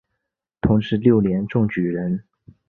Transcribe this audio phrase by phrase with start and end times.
[0.61, 2.23] 同治六年中举人。